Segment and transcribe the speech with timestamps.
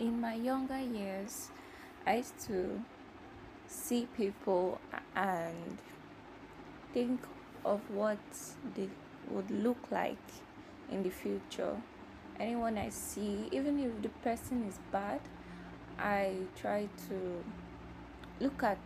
[0.00, 1.50] in my younger years,
[2.06, 2.82] I used to
[3.66, 4.80] see people
[5.14, 5.78] and
[6.92, 7.20] think
[7.64, 8.18] of what
[8.74, 8.88] they
[9.30, 10.16] would look like
[10.90, 11.76] in the future.
[12.38, 15.20] Anyone I see, even if the person is bad,
[15.98, 17.44] I try to
[18.40, 18.78] look at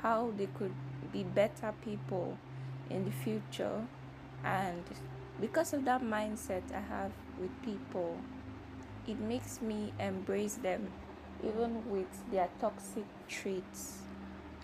[0.00, 0.72] how they could
[1.12, 2.38] be better people
[2.88, 3.86] in the future
[4.44, 4.82] and
[5.40, 8.16] because of that mindset I have with people
[9.06, 10.88] it makes me embrace them
[11.42, 14.00] even with their toxic traits.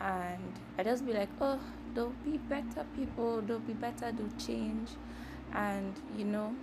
[0.00, 1.60] And I just be like oh
[1.94, 4.90] they'll be better people they'll be better they'll change.
[5.52, 6.54] And you know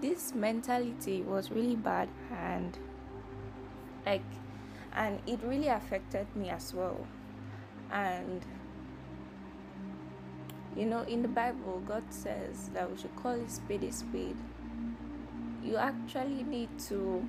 [0.00, 2.76] this mentality was really bad and
[4.04, 4.22] like
[4.94, 7.06] and it really affected me as well.
[7.90, 8.44] And
[10.76, 14.36] you know in the bible god says that we should call a spade a spade
[15.68, 17.26] you actually need to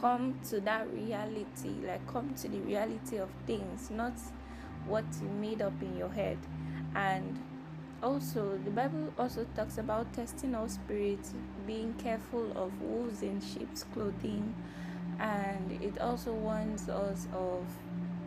[0.00, 4.12] come to that reality like come to the reality of things not
[4.86, 6.38] what you made up in your head.
[6.94, 7.38] And
[8.02, 11.32] also the bible also talks about testing all spirits
[11.66, 14.54] being careful of wolves in sheep's clothing.
[15.18, 17.64] And it also warns us of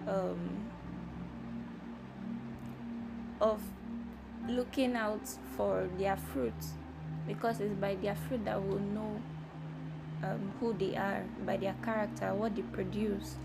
[0.07, 0.65] um,
[3.41, 3.61] of
[4.47, 6.53] looking out for their fruit
[7.27, 9.21] because it's by their fruit that we'll know
[10.23, 13.35] um, who they are by their character what they produce.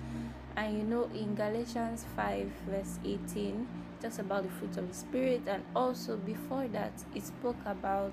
[0.57, 3.67] And you know in galatians 5 verse 18
[3.99, 5.43] it talks about the fruit of the spirit.
[5.47, 8.13] And also before that it spoke about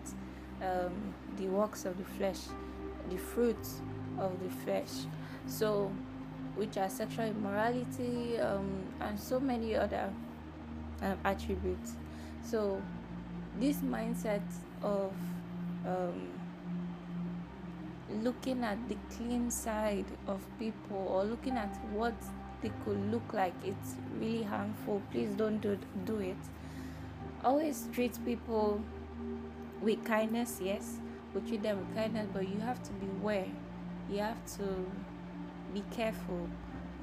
[0.62, 2.40] um, the works of the flesh
[3.10, 3.82] the fruits
[4.18, 5.06] of the flesh.
[5.48, 5.92] So
[6.56, 10.12] which are sexual immorality um, and so many other
[11.02, 11.94] um, attributes.
[12.44, 12.82] So
[13.60, 14.42] this mindset
[14.84, 15.14] of
[15.86, 16.30] um,
[18.24, 22.16] looking at the clean side of people or looking at what
[22.62, 25.02] they could look like it's really harmful.
[25.12, 26.38] Please don't do, do it.
[27.44, 28.82] Always treat people
[29.82, 30.98] with kindness yes.
[31.34, 33.48] We treat them with kindness but you have to beware
[34.10, 34.86] you have to
[35.74, 36.48] be careful.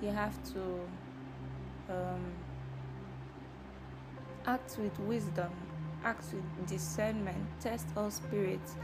[0.03, 0.81] You have to
[1.89, 2.33] um,
[4.45, 5.51] act with wisdom
[6.05, 8.77] act with discernment test all spirits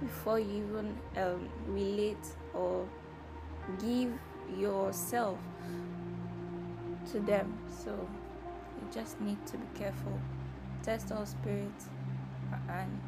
[0.00, 2.86] before you even um, relate or
[3.80, 4.12] give
[4.58, 5.38] yourself
[7.10, 7.56] to them.
[7.84, 10.18] So you just need to be careful.
[10.82, 11.88] Test all spirits
[12.68, 13.00] and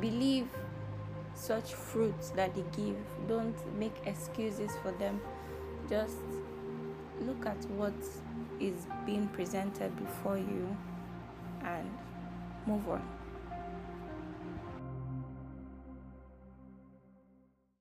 [0.00, 0.48] believe
[1.34, 2.96] such fruits that they give.
[3.28, 5.20] Don't make excuses for them.
[5.88, 6.18] Just
[7.22, 7.94] look at what
[8.60, 10.76] is being presented before you
[11.64, 11.88] and
[12.66, 13.02] move on.